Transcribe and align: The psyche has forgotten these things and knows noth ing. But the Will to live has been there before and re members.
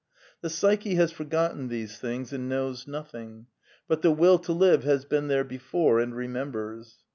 The 0.41 0.49
psyche 0.49 0.95
has 0.95 1.11
forgotten 1.11 1.67
these 1.67 1.99
things 1.99 2.33
and 2.33 2.49
knows 2.49 2.87
noth 2.87 3.13
ing. 3.13 3.45
But 3.87 4.01
the 4.01 4.09
Will 4.09 4.39
to 4.39 4.51
live 4.51 4.83
has 4.83 5.05
been 5.05 5.27
there 5.27 5.43
before 5.43 5.99
and 5.99 6.15
re 6.15 6.27
members. 6.27 7.03